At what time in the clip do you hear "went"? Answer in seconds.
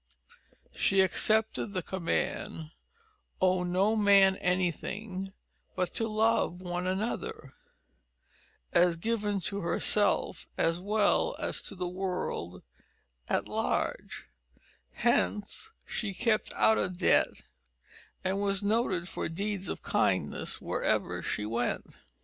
21.45-21.99